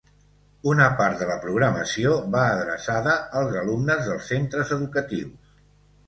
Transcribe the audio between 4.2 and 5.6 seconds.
centres educatius.